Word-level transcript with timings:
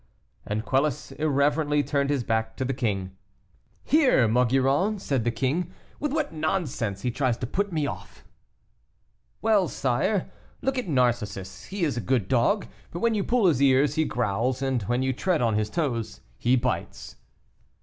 And 0.47 0.65
Quelus 0.65 1.11
irreverently 1.11 1.83
turned 1.83 2.09
his 2.09 2.23
back 2.23 2.57
to 2.57 2.65
the 2.65 2.73
king. 2.73 3.11
"Hear, 3.83 4.27
Maugiron," 4.27 4.97
said 4.97 5.23
the 5.23 5.29
king, 5.29 5.71
"with 5.99 6.11
what 6.11 6.33
nonsense 6.33 7.03
he 7.03 7.11
tries 7.11 7.37
to 7.37 7.45
put 7.45 7.71
me 7.71 7.85
off." 7.85 8.23
"Well, 9.43 9.67
sire, 9.67 10.31
look 10.59 10.79
at 10.79 10.87
Narcissus; 10.87 11.65
he 11.65 11.83
is 11.83 11.97
a 11.97 12.01
good 12.01 12.27
dog, 12.27 12.65
but 12.89 13.01
when 13.01 13.13
you 13.13 13.23
pull 13.23 13.45
his 13.45 13.61
ears, 13.61 13.93
he 13.93 14.05
growls, 14.05 14.63
and 14.63 14.81
when 14.81 15.03
you 15.03 15.13
tread 15.13 15.39
on 15.39 15.53
his 15.53 15.69
toes 15.69 16.21
he 16.35 16.55
bites." 16.55 17.17